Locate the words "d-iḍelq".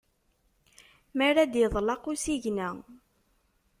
1.45-2.03